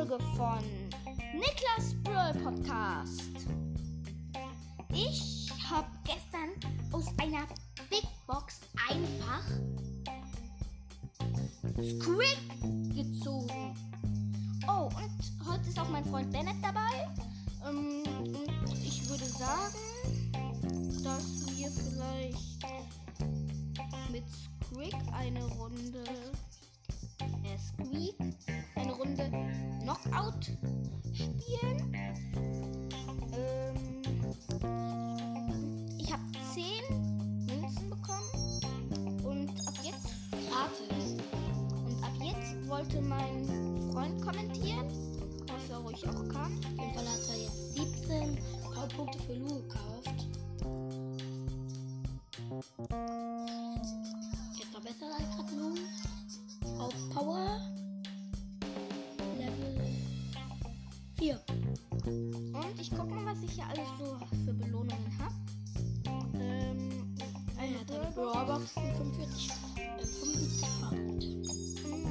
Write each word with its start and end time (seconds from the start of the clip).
Folge 0.00 0.24
von 0.34 0.64
Niklas 1.34 1.94
Brawl 2.02 2.32
Podcast. 2.42 3.20
Ich 4.94 5.50
habe 5.68 5.88
gestern 6.04 6.48
aus 6.90 7.08
einer 7.18 7.46
Big 7.90 8.04
Box 8.26 8.60
einfach 8.88 9.44
Squid 11.82 12.38
gezogen. 12.96 13.76
Oh, 14.66 14.84
und 14.84 15.46
heute 15.46 15.68
ist 15.68 15.78
auch 15.78 15.90
mein 15.90 16.04
Freund 16.06 16.32
Bennett 16.32 16.56
dabei. 16.62 17.06
Ähm, 17.68 18.02
ich 18.82 19.06
würde 19.06 19.26
sagen, 19.26 19.76
dass 21.04 21.46
wir 21.58 21.70
vielleicht 21.70 22.64
mit 24.10 24.24
Squeak 24.64 24.96
eine 25.12 25.44
Runde 25.44 25.79
er 46.02 46.10
ruhig 46.12 46.20
auch 46.20 46.28
kann. 46.32 46.58
Auf 46.58 46.78
jeden 46.78 46.94
Fall 46.94 47.08
hat 47.08 47.28
er 47.28 47.36
jetzt 47.36 47.76
17 47.76 48.38
Powerpunkte 48.62 49.18
für 49.24 49.34
Lu 49.34 49.62
gekauft. 49.62 50.26
Jetzt 54.58 54.72
besser 54.72 55.06
als 55.16 55.36
gerade 55.36 55.54
Lu. 55.56 55.74
Auf 56.78 56.94
Power. 57.10 57.60
Level 59.38 59.80
4. 61.18 61.40
Und 62.04 62.80
ich 62.80 62.90
gucke 62.90 63.14
mal, 63.14 63.26
was 63.26 63.42
ich 63.42 63.52
hier 63.52 63.66
alles 63.66 63.88
so 63.98 64.18
für 64.44 64.52
Belohnungen 64.54 65.18
habe. 65.18 65.34
Ähm, 66.34 67.16
Er 67.58 67.80
hat 67.80 67.90
eine 67.90 68.10
Brawlbox 68.12 68.72
45, 68.72 69.50
äh, 69.76 70.04
75 70.04 70.68
Powerpunkte. 70.80 71.26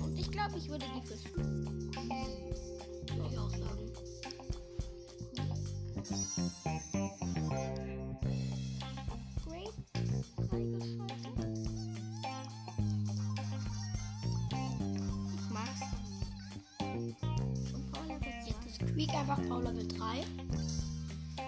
und 0.05 0.19
ich 0.19 0.31
glaube, 0.31 0.57
ich 0.57 0.69
würde 0.69 0.85
die 0.95 1.07
fürs 1.07 1.23
einfach 19.19 19.41
Power 19.47 19.61
Level 19.61 19.87
3. 19.87 20.23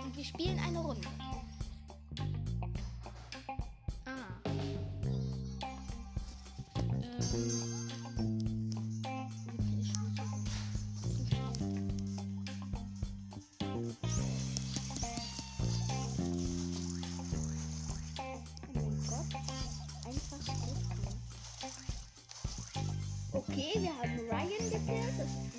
Und 0.03 0.17
wir 0.17 0.23
spielen 0.25 0.59
eine 0.59 0.79
Runde. 0.79 1.07
Ah. 4.05 4.11
Okay, 23.33 23.71
wir 23.75 23.97
haben 23.97 24.19
Ryan 24.29 24.69
gekillt. 24.69 25.50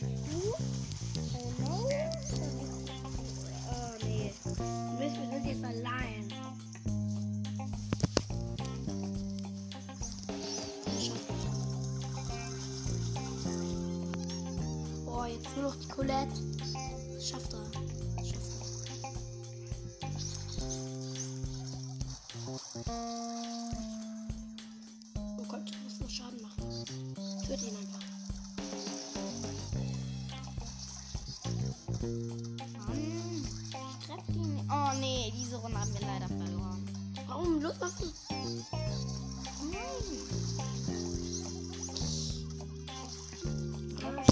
Jetzt 5.53 5.65
allein. 5.65 6.29
Boah, 15.05 15.27
jetzt 15.27 15.57
nur 15.57 15.65
noch 15.67 15.77
die 15.77 15.89
Colette. 15.89 16.52
Warum? 37.73 37.81
Los, 37.81 37.81
machst 37.81 38.03
du? 38.03 38.07
Nein. 39.71 40.23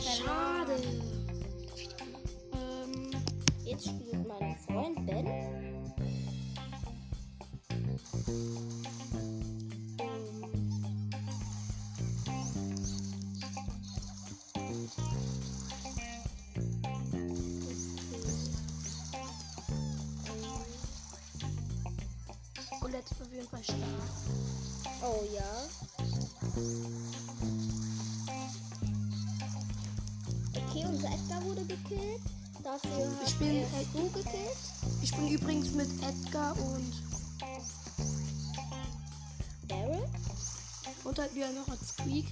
Schade. 0.03 0.77
Ist 23.01 23.13
auf 23.23 23.33
jeden 23.33 23.49
Fall 23.49 23.65
stark. 23.65 23.79
Oh 25.03 25.25
ja. 25.35 25.67
Okay, 30.55 30.85
unser 30.87 31.09
Edgar 31.09 31.45
wurde 31.45 31.65
gekillt. 31.65 32.21
Dafür 32.63 33.11
Ich 33.27 33.35
bin 33.37 33.57
Ed- 33.57 33.87
Stu 33.91 34.11
gekillt. 34.11 34.57
Ich 35.03 35.15
bin 35.17 35.29
übrigens 35.29 35.71
mit 35.73 35.89
Edgar 36.03 36.55
und, 36.59 36.93
Daryl. 39.67 40.05
und 41.05 41.19
halt 41.19 41.35
wieder 41.35 41.53
noch 41.53 41.69
als 41.69 41.89
Squeak. 41.89 42.27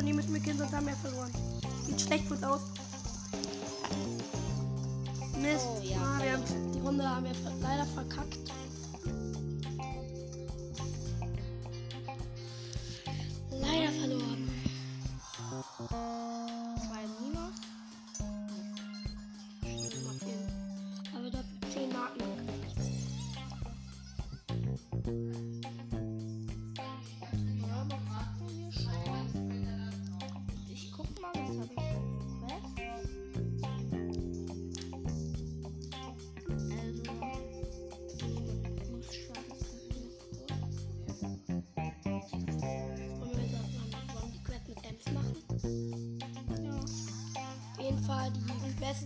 Die 0.00 0.12
müssen 0.12 0.32
wir 0.32 0.40
killen, 0.40 0.58
sonst 0.58 0.72
haben 0.72 0.86
wir 0.86 0.96
verloren. 0.96 1.30
Sieht 1.86 2.00
schlecht 2.00 2.28
gut 2.28 2.42
aus. 2.42 2.60
Mist. 5.40 5.66
Oh 5.68 5.80
ja, 5.82 5.96
ah, 5.98 6.22
wir 6.22 6.32
haben, 6.32 6.42
die 6.74 6.80
Runde 6.80 7.08
haben 7.08 7.24
wir 7.24 7.32
leider 7.60 7.86
verkackt. 7.86 8.50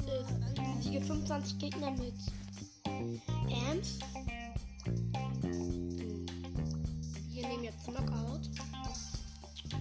Ist, 0.08 0.82
siege 0.82 1.00
25 1.00 1.58
Gegner 1.58 1.91
mit 1.93 2.14
Ems. 2.85 3.99
Wir 7.31 7.49
nehmen 7.49 7.64
jetzt 7.64 7.85
Knockout. 7.85 8.49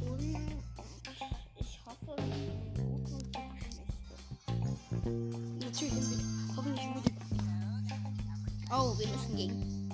Und 0.02 0.36
ich 1.60 1.80
hoffe, 1.86 2.16
wir. 2.18 2.56
Natürlich 5.60 5.94
wir 5.94 6.56
hoffentlich 6.56 6.88
würde 6.94 7.12
Oh, 8.72 8.98
wir 8.98 9.08
müssen 9.08 9.36
gegen 9.38 9.90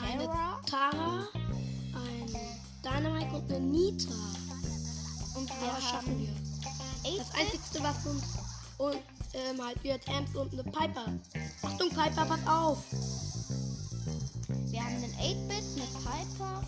eine 0.00 0.26
Tara. 0.66 1.28
Ein 1.94 2.26
Dynamite 2.82 3.36
und 3.36 3.50
eine 3.50 3.60
Nita. 3.60 4.14
Und 5.34 5.48
wir 5.48 5.68
das 5.74 5.84
schaffen 5.84 6.18
wir. 6.18 6.34
Das 7.18 7.30
8 7.32 7.40
einzigste, 7.40 7.82
was 7.82 8.06
uns 8.06 8.24
und 8.78 8.96
ähm, 9.34 9.64
halt 9.64 9.82
wird 9.82 10.06
Ems 10.08 10.34
und 10.36 10.52
eine 10.52 10.64
Piper. 10.64 11.12
Achtung, 11.62 11.88
Piper, 11.90 12.24
pass 12.24 12.46
auf. 12.46 12.78
Wir 14.70 14.80
haben 14.80 14.94
haben 14.94 15.04
einen 15.04 15.14
8-Bit, 15.14 15.64
eine 15.76 15.86
Piper. 16.04 16.62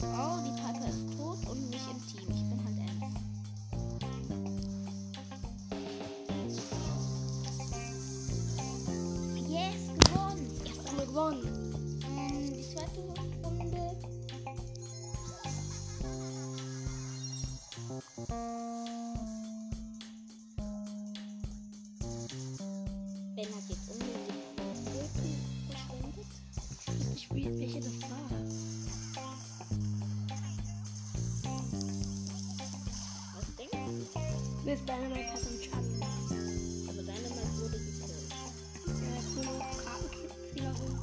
Oh, 0.00 0.38
die 0.44 0.54
Piper 0.60 0.88
ist 0.88 1.04
tot 1.16 1.38
und 1.50 1.70
nicht 1.70 1.86
im 1.90 1.98
Team. 2.06 2.28
Ich 2.30 2.44
bin 2.48 2.58
halt 2.64 2.78
Ems. 2.78 3.16
Yes, 9.48 9.80
gewonnen. 10.08 10.46
Erste 10.64 10.88
Runde 10.90 11.06
gewonnen. 11.06 12.00
Ähm, 12.06 12.52
die 12.52 12.62
zweite 12.62 13.00
Runde. 13.00 13.16
Dynamite 34.86 35.32
hat 35.32 35.44
einen 35.44 35.60
Schaden 35.62 35.92
gemacht. 35.94 36.10
Aber 36.88 37.02
deine 37.02 37.28
Mal 37.28 37.48
wurde 37.58 37.78
gekillt. 37.78 38.30
Ja, 38.86 39.18
coole 39.34 39.58
Kartenspielerin. 39.84 40.94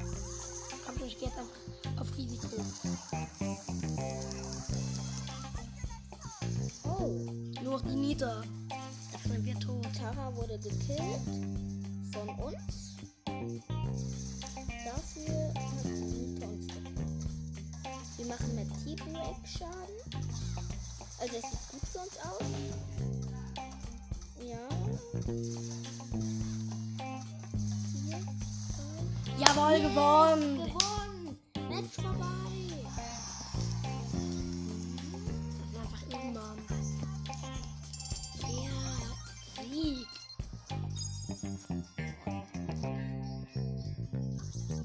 Kommt 0.85 1.01
euch 1.01 1.17
jetzt 1.19 1.37
auf, 1.37 1.51
auf 1.99 2.17
Risiko. 2.17 2.47
Oh, 6.85 7.09
Nur 7.61 7.81
die 7.81 7.95
Nita. 7.95 8.43
Dafür 9.11 9.31
sind 9.31 9.45
wir 9.45 9.59
tot. 9.59 9.85
Tara 9.99 10.33
wurde 10.33 10.57
gekillt 10.59 11.01
von 12.13 12.29
uns. 12.39 12.95
Dafür 14.85 15.53
hat 15.55 15.85
Nita 15.85 16.47
uns 16.47 16.67
gekillt. 16.67 17.03
Wir 18.15 18.25
machen 18.27 18.55
mit 18.55 18.69
T-Break-Schaden. 18.85 19.99
Also 21.19 21.35
es 21.35 21.51
sieht 21.51 21.62
Jawohl, 29.39 29.79
gewonnen. 29.79 30.57
Gewonnen! 30.57 31.37
Match 31.69 31.95
vorbei! 31.95 32.27
Das 35.61 35.69
ist 35.69 35.77
einfach 35.79 36.03
irgendwann. 36.11 36.57
Ja, 38.51 38.77
Sieg. 39.71 40.07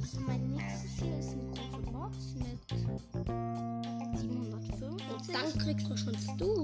Also 0.00 0.20
mein 0.20 0.42
nächstes 0.52 0.96
Ziel 0.98 1.14
ist 1.18 1.30
eine 1.32 1.42
große 1.50 1.82
Box 1.90 2.16
mit 2.36 2.60
750. 4.20 4.82
Und 4.82 5.34
dann 5.34 5.50
kriegst 5.58 5.86
du 5.88 5.96
schon 5.96 6.16
du. 6.36 6.57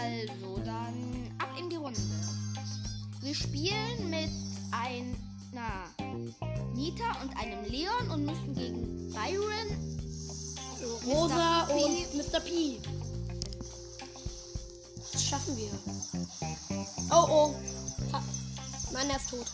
Also, 0.00 0.60
dann 0.64 1.30
ab 1.38 1.48
in 1.58 1.68
die 1.70 1.76
Runde. 1.76 2.00
Wir 3.20 3.34
spielen 3.34 4.10
mit 4.10 4.30
einer 4.70 5.84
Nita 6.74 7.20
und 7.22 7.36
einem 7.36 7.64
Leon 7.64 8.10
und 8.12 8.24
müssen 8.26 8.54
gegen 8.54 9.12
Byron 9.12 9.88
Rosa 11.04 11.66
Mr. 11.66 11.74
Und 11.74 12.14
Mr. 12.14 12.40
P. 12.40 12.78
Das 15.12 15.24
schaffen 15.24 15.56
wir. 15.56 15.70
Oh 17.10 17.26
oh. 17.28 17.54
Ha. 18.12 18.22
Nein, 18.92 19.10
er 19.10 19.16
ist 19.16 19.30
tot. 19.30 19.46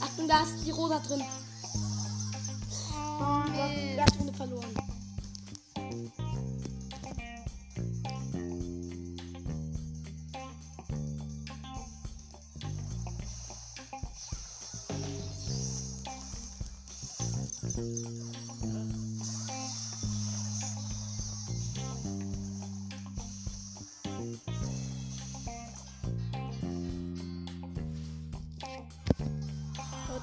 Achtung, 0.00 0.28
da 0.28 0.42
ist 0.42 0.64
die 0.64 0.70
Rosa 0.70 0.98
drin. 1.00 1.22
Oh, 3.20 3.42
Die 3.46 3.50
Mist. 3.50 3.98
erste 3.98 4.18
Runde 4.18 4.32
verloren. 4.34 4.87
Und 17.68 17.84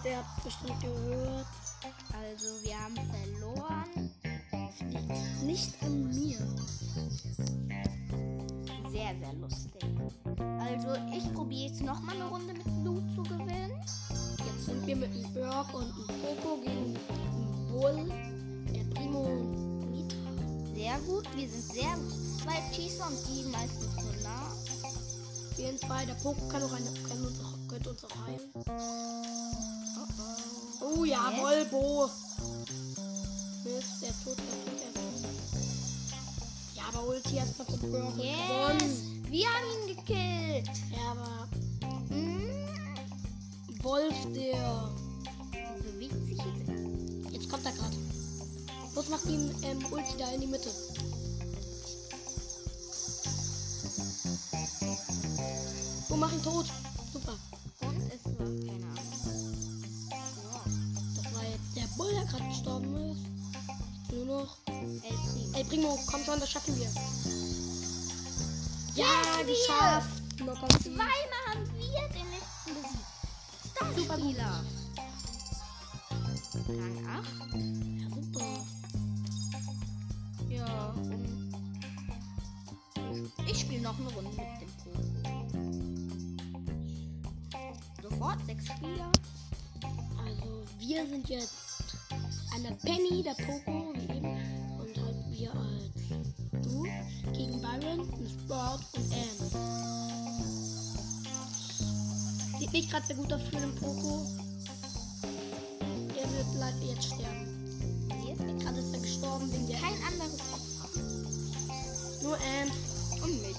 der 0.03 0.17
hat 0.17 0.43
bestimmt 0.43 0.81
gehört. 0.81 1.45
Also, 2.13 2.47
wir 2.63 2.79
haben 2.79 2.95
verloren. 2.95 4.11
Nicht 5.43 5.83
an 5.83 6.07
mir. 6.07 6.39
Sehr, 8.89 9.15
sehr 9.19 9.33
lustig. 9.33 9.85
Also, 10.59 10.95
ich 11.15 11.31
probiere 11.33 11.67
jetzt 11.69 11.81
nochmal 11.81 12.15
eine 12.15 12.25
Runde 12.25 12.53
mit 12.53 12.63
Blue 12.81 13.03
zu 13.13 13.21
gewinnen. 13.21 13.79
Jetzt 14.45 14.65
sind 14.65 14.87
wir 14.87 14.95
mit 14.95 15.11
einem 15.11 15.33
Burg 15.33 15.73
und 15.73 15.83
einem 15.83 16.21
Poco 16.21 16.57
gegen 16.61 16.97
Bull, 17.75 18.09
der 18.73 18.85
Primo 18.95 19.27
Nita. 19.91 20.15
Sehr 20.73 20.97
gut. 20.99 21.25
Wir 21.35 21.49
sind 21.49 21.61
sehr 21.61 21.97
weit 22.45 22.73
Schießer 22.73 23.05
und 23.05 23.17
die 23.27 23.43
meistens 23.49 23.91
so 23.97 24.07
nah. 24.23 24.49
Wir 25.57 25.67
sind 25.67 25.81
zwei. 25.81 26.05
Der 26.05 26.13
Poco 26.13 26.47
kann, 26.47 26.63
auch 26.63 26.71
eine, 26.71 26.85
kann 27.07 27.25
uns 27.25 27.37
auch, 27.41 27.67
könnte 27.67 27.89
uns 27.89 28.05
auch 28.05 28.15
heilen. 28.25 28.39
Oh 28.55 28.63
oh. 30.87 30.99
Oh 30.99 31.03
ja, 31.03 31.29
yes. 31.31 31.67
Mist, 33.65 34.01
der 34.01 34.09
ist 34.09 34.23
tot, 34.23 34.37
der 34.37 34.45
ist 34.45 34.63
tot, 34.63 34.79
der 34.79 34.87
ist 34.87 34.95
tot. 35.51 35.65
Ja, 36.75 36.83
aber 36.93 37.07
Ulti 37.09 37.35
erstmal 37.35 37.67
vom 37.67 37.81
Yes! 38.17 38.37
gewonnen. 38.47 39.23
Wir 39.29 39.47
haben 39.47 39.65
ihn 39.81 39.95
gekillt. 39.97 40.69
Ja, 40.95 41.11
aber 41.11 41.47
Hm. 42.07 43.83
Wolf, 43.83 44.15
der. 44.33 45.04
Los, 49.05 49.09
macht 49.09 49.25
ihm 49.25 49.51
ähm, 49.63 49.85
Ulti 49.91 50.17
da 50.17 50.29
in 50.31 50.41
die 50.41 50.47
Mitte. 50.47 50.69
Oh, 56.09 56.15
mach 56.15 56.31
ihn 56.31 56.43
tot. 56.43 56.65
Super. 57.13 57.37
Und 57.81 58.11
es 58.11 58.25
war 58.25 58.45
keine 58.45 58.85
Ahnung. 58.85 58.99
Das 61.15 61.33
war 61.33 61.43
jetzt 61.43 61.75
der 61.75 61.87
Bull, 61.97 62.11
der 62.13 62.25
gerade 62.25 62.47
gestorben 62.49 63.11
ist. 63.11 64.13
Nur 64.13 64.25
noch. 64.25 64.57
El 64.67 64.73
Primo. 65.03 65.53
Ey, 65.53 65.63
Primo, 65.65 65.99
komm 66.07 66.23
schon, 66.23 66.39
das 66.39 66.49
schaffen 66.49 66.77
wir. 66.77 66.89
Ja, 68.95 69.05
wir. 69.37 69.45
geschafft. 69.45 70.37
Knockout. 70.37 70.71
Zweimal 70.81 71.07
haben 71.47 71.65
wir 71.77 72.07
den 72.09 72.27
letzten 72.31 72.73
besiegt. 72.73 73.05
Starspieler. 73.71 74.63
Rang 76.67 77.07
8. 77.07 77.55
Ja, 77.99 78.09
super. 78.09 78.74
Ja, 80.55 80.93
und 80.95 81.45
ich 83.49 83.59
spiele 83.59 83.81
noch 83.81 83.97
eine 83.99 84.09
Runde 84.09 84.29
mit 84.29 84.39
dem 84.61 84.69
Poco. 84.83 85.25
Sofort 88.01 88.45
sechs 88.45 88.65
Spieler. 88.67 89.11
Also, 90.25 90.63
wir 90.79 91.07
sind 91.07 91.29
jetzt 91.29 91.53
eine 92.53 92.75
Penny, 92.77 93.23
der 93.23 93.33
Poco, 93.33 93.93
wie 93.95 94.15
eben. 94.15 94.37
Und 94.79 94.97
halt 95.03 95.17
wir 95.29 95.51
als 95.53 96.63
du 96.63 96.83
gegen 97.33 97.61
Byron, 97.61 97.99
ein 97.99 98.29
Sport 98.29 98.81
und 98.95 99.11
Anne. 99.11 99.49
Sieht 102.59 102.71
nicht 102.71 102.89
gerade 102.89 103.05
sehr 103.05 103.15
gut 103.17 103.33
aus 103.33 103.41
für 103.41 103.57
den 103.57 103.75
Poco. 103.75 104.25
Der 106.15 106.31
wird 106.31 106.55
leider 106.59 106.85
jetzt 106.85 107.05
sterben. 107.05 107.45
Hier 108.23 108.33
ist 108.33 108.63
Gerade 108.63 108.79
ist 108.79 108.93
er 108.93 108.99
gestorben 109.01 109.51
wegen 109.51 109.67
der. 109.67 109.77
kein 109.79 110.01
anderes. 110.07 110.44
Nur 112.25 112.37
Anne. 112.37 112.71
Und 113.21 113.39
mich. 113.39 113.55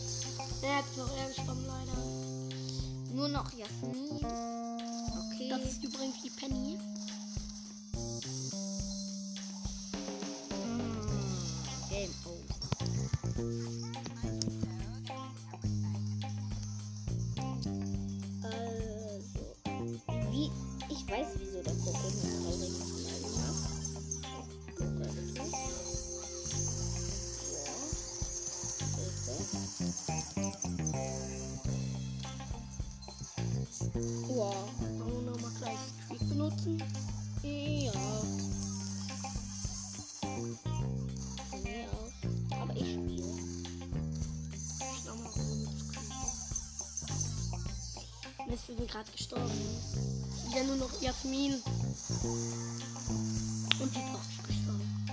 Er 0.60 0.78
hat 0.78 0.96
noch 0.96 1.16
er 1.16 1.28
gestorben 1.28 1.64
leider. 1.68 3.14
Nur 3.14 3.28
noch 3.28 3.52
Jasmin. 3.52 4.16
Okay. 4.16 5.48
Das 5.48 5.64
ist 5.70 5.84
übrigens 5.84 6.20
die 6.20 6.30
Penny. 6.30 6.76
Wir 48.76 48.82
sind 48.82 48.92
gerade 48.92 49.10
gestorben. 49.10 49.50
Ja, 50.54 50.62
nur 50.64 50.76
noch 50.76 51.00
Jasmin. 51.00 51.54
Und 53.80 53.94
die 53.94 53.98
ist 53.98 54.14
auch 54.14 54.20
gestorben. 54.46 55.08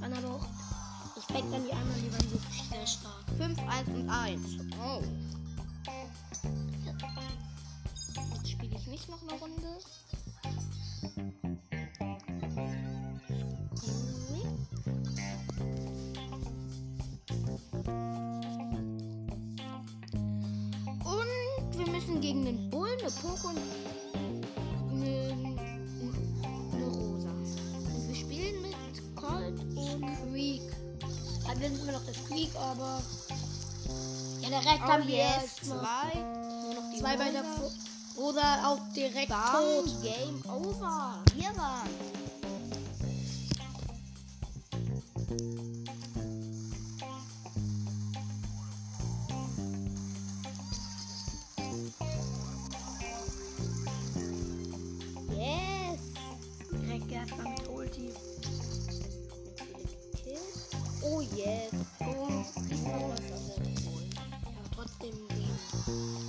Waren 0.00 0.12
aber 0.14 0.34
auch 0.34 0.48
Respekt 1.16 1.54
an 1.54 1.64
die 1.64 1.72
anderen, 1.72 2.02
die 2.02 2.12
waren 2.12 2.32
wirklich 2.32 2.62
sehr 2.68 2.84
stark. 2.88 3.24
5, 3.38 3.56
1 3.68 3.88
und 3.88 4.10
1. 4.10 4.40
Oh. 4.82 5.00
Jetzt 8.34 8.50
spiele 8.50 8.74
ich 8.76 8.86
nicht 8.88 9.08
noch 9.08 9.22
eine 9.22 9.38
Runde. 9.38 9.78
Eine 23.04 23.12
Poco 23.12 23.48
und 23.48 23.58
eine, 24.90 25.56
eine 26.72 26.86
Rosa. 26.86 27.28
Und 27.28 28.08
wir 28.08 28.14
spielen 28.14 28.62
mit 28.62 29.14
Colt 29.14 29.60
und 29.76 30.16
Squeak. 30.16 30.62
Dann 31.46 31.60
sind 31.60 31.84
wir 31.84 31.92
noch 31.92 32.04
der 32.04 32.14
Squeak, 32.14 32.50
aber. 32.56 33.02
Ja, 34.40 34.48
direkt 34.48 34.80
Oh 34.84 34.88
haben 34.88 35.06
wir 35.06 35.16
erstmal 35.16 35.78
zwei. 35.80 36.18
Nur 36.62 36.74
noch 36.74 36.90
die 36.94 37.00
zwei 37.00 37.16
bei 37.16 37.30
der 37.30 37.42
Rosa. 37.42 37.74
Rosa 38.16 38.68
auch 38.68 38.78
direkt 38.94 39.28
Bam, 39.28 39.52
tot. 39.52 40.02
Game 40.02 40.42
over. 40.50 41.22
Wir 41.34 41.56
waren. 41.56 42.23
Yes. 61.44 61.70
Das 61.70 62.08
sehr 62.68 62.94
cool. 62.94 63.14
Aber 64.44 64.70
trotzdem. 64.74 65.14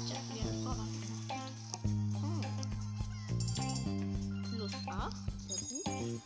Ich 0.05 0.13
hab 0.13 0.23
wieder 0.33 0.53
Vorrat. 0.63 0.89
Hm. 2.21 2.43
Plus 4.43 4.73
8. 4.87 5.15
Sehr 5.47 5.57
gut. 5.69 6.21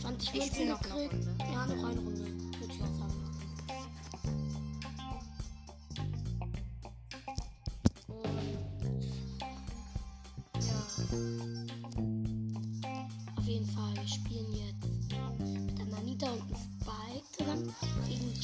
20 0.00 0.28
Ich 0.28 0.40
Münzen 0.40 0.68
noch 0.68 0.80
gekriegt. 0.80 1.29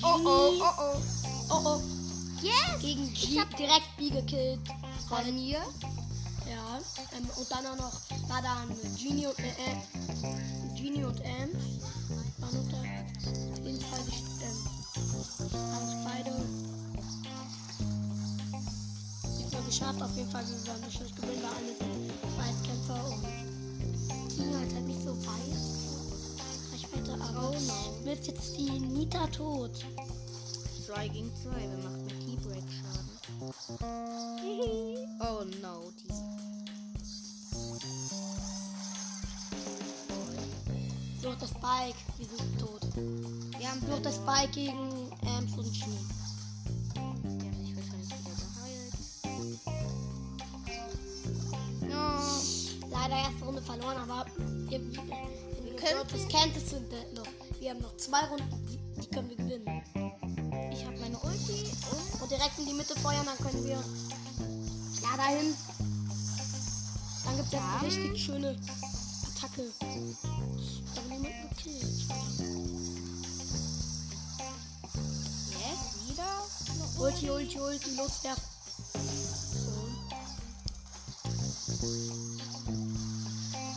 Oh 0.08 0.20
oh, 0.24 0.62
oh 0.62 0.74
oh. 0.78 1.02
oh, 1.50 1.62
oh. 1.66 1.82
Yes. 2.40 2.80
Gegen 2.80 3.10
hab- 3.40 3.56
direkt 3.56 3.96
B 3.98 4.08
gekillt. 4.08 4.60
Von 5.08 5.34
mir. 5.34 5.58
Ja, 6.48 6.78
ähm, 7.16 7.28
und 7.36 7.50
dann 7.50 7.66
auch 7.66 7.76
noch 7.76 8.00
war 8.28 8.40
da 8.40 8.62
eine 8.62 8.74
Genie 8.96 9.26
und 9.26 9.38
äh, 9.40 9.48
äh, 9.48 10.80
Genie 10.80 11.02
und 11.02 11.20
Am. 11.22 11.50
Waren 12.38 12.70
da 12.70 12.78
auf 12.78 13.64
jeden 13.64 13.80
Fall 13.80 14.00
die, 14.06 14.22
ähm, 14.44 14.58
haben 15.74 16.04
beide 16.04 16.30
geschafft. 19.66 20.00
Auf 20.00 20.16
jeden 20.16 20.30
Fall 20.30 20.44
wir 20.46 20.72
waren 20.72 20.80
nicht 20.82 20.96
schlecht 20.96 21.16
gewinnen, 21.16 21.42
weil 21.42 21.50
alle 21.50 21.74
sind 21.74 22.12
Zweitkämpfer 22.36 23.00
und 23.10 24.28
Tina 24.28 24.60
hat 24.60 24.72
halt 24.72 24.86
nicht 24.86 25.02
so 25.02 25.16
weit. 25.26 25.75
Ist 28.06 28.26
jetzt 28.28 28.56
die 28.56 28.70
Nita 28.70 29.26
tot. 29.26 29.84
2 30.86 31.08
gegen 31.08 31.30
2. 31.42 31.50
Wer 31.56 31.78
macht 31.78 32.00
mit 32.04 32.20
T-Break 32.20 32.62
Schaden? 32.70 33.10
oh 35.20 35.44
no, 35.60 35.90
die. 35.98 36.12
Nur 41.22 41.34
das 41.34 41.50
Spike, 41.50 41.98
die 42.18 42.24
sind 42.24 42.60
tot. 42.60 42.82
Wir 43.58 43.68
haben 43.68 43.80
Nur 43.88 43.98
das. 43.98 44.14
Spike 44.14 44.52
gegen 44.52 45.10
Ams 45.26 45.52
und 45.58 45.72
Genie. 45.72 46.06
Der 46.94 47.02
hat 47.50 47.58
sich 47.58 47.74
wahrscheinlich 47.76 48.08
wieder 48.08 48.36
geheilt. 48.40 48.94
No. 51.82 52.06
leider 52.88 53.16
erste 53.16 53.44
Runde 53.44 53.62
verloren, 53.62 53.98
aber 54.08 54.24
ihr, 54.70 54.78
ihr 54.80 54.92
können- 55.76 56.06
das 56.12 56.28
kennt 56.28 56.56
es 56.56 56.72
noch. 57.12 57.45
Wir 57.66 57.72
haben 57.72 57.82
noch 57.82 57.96
zwei 57.96 58.24
Runden, 58.26 58.78
die, 58.96 59.08
können 59.08 59.28
wir 59.28 59.36
gewinnen. 59.36 59.82
Ich 60.72 60.86
habe 60.86 60.96
meine 61.00 61.18
Ulti 61.18 61.64
und 61.90 62.22
Und 62.22 62.30
direkt 62.30 62.56
in 62.60 62.66
die 62.66 62.74
Mitte 62.74 62.94
feuern, 63.00 63.26
dann 63.26 63.36
können 63.38 63.64
wir 63.64 63.72
ja 63.72 65.16
dahin. 65.16 65.52
Dann 67.24 67.36
gibt 67.36 67.46
es 67.46 67.50
Dann- 67.50 67.78
eine 67.80 67.86
richtig 67.88 68.24
schöne 68.24 68.56
Attacke. 69.34 69.72
Aber 69.80 71.08
niemand 71.10 71.34
gekillt. 71.56 72.06
yes, 75.50 76.08
wieder. 76.08 76.46
Ulti, 77.00 77.30
Ulti, 77.30 77.58
Ulti, 77.58 77.96
los. 77.96 78.22
So. 78.22 78.28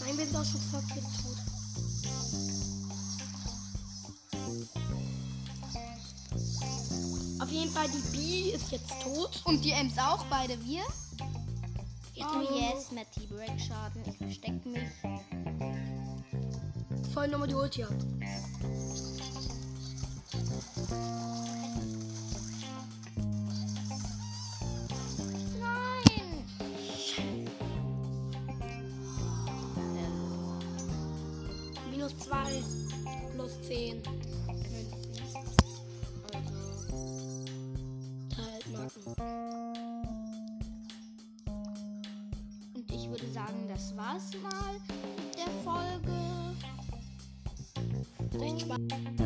Nein, 0.06 0.16
wir 0.16 0.26
sind 0.28 0.36
auch 0.36 0.46
schon 0.46 0.62
fast 0.72 0.90
tot. 0.90 1.39
Auf 7.50 7.56
jeden 7.56 7.72
Fall, 7.72 7.88
die 7.88 8.16
B 8.16 8.52
ist 8.52 8.72
jetzt 8.72 8.94
tot. 9.02 9.42
Und 9.46 9.66
die 9.66 9.72
Ems 9.72 9.98
auch, 9.98 10.24
beide 10.26 10.54
wir. 10.64 10.84
Jetzt 12.14 12.28
Oh 12.30 12.38
nur 12.38 12.44
noch 12.44 12.76
yes, 12.76 12.92
mit 12.92 13.12
T-Break 13.12 13.60
Schaden. 13.60 14.04
Ich 14.06 14.18
versteck 14.18 14.64
mich. 14.68 14.84
voll 17.12 17.28
nochmal 17.28 17.48
die 17.48 17.56
Ulti 17.56 17.84
ab. 17.84 17.90
Nein. 25.60 26.46
Minus 31.90 32.16
2 32.20 32.38
plus 33.34 33.60
10. 33.64 34.29
war's 44.12 44.32
mal 44.42 44.74
mit 45.18 45.38
der 45.38 45.50
Folge. 45.64 46.18
Recht 48.40 48.62
spannend. 48.62 49.19